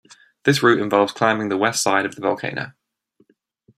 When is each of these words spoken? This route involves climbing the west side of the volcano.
This 0.45 0.63
route 0.63 0.79
involves 0.81 1.13
climbing 1.13 1.49
the 1.49 1.57
west 1.59 1.83
side 1.83 2.07
of 2.07 2.15
the 2.15 2.21
volcano. 2.21 2.73